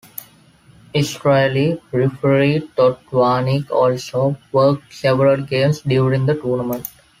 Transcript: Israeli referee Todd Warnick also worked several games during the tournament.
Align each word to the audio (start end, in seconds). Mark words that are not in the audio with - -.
Israeli 0.95 1.79
referee 1.91 2.67
Todd 2.75 2.97
Warnick 3.11 3.69
also 3.69 4.35
worked 4.51 4.91
several 4.91 5.37
games 5.43 5.81
during 5.81 6.25
the 6.25 6.33
tournament. 6.33 6.87